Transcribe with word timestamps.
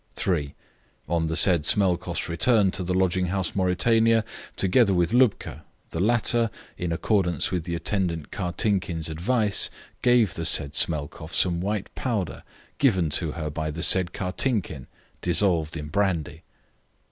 3. 0.15 0.55
On 1.07 1.27
the 1.27 1.35
said 1.35 1.63
Smelkoff's 1.63 2.27
return 2.27 2.71
to 2.71 2.81
the 2.83 2.95
lodging 2.95 3.27
house 3.27 3.53
Mauritania, 3.53 4.25
together 4.57 4.95
with 4.95 5.13
Lubka, 5.13 5.61
the 5.91 5.99
latter, 5.99 6.49
in 6.75 6.91
accordance 6.91 7.51
with 7.51 7.65
the 7.65 7.75
attendant 7.75 8.31
Kartinkin's 8.31 9.09
advice, 9.09 9.69
gave 10.01 10.33
the 10.33 10.43
said 10.45 10.73
Smelkoff 10.75 11.35
some 11.35 11.61
white 11.61 11.93
powder 11.93 12.41
given 12.79 13.11
to 13.11 13.33
her 13.33 13.51
by 13.51 13.69
the 13.69 13.83
said 13.83 14.11
Kartinkin, 14.11 14.87
dissolved 15.21 15.77
in 15.77 15.89
brandy. 15.89 16.41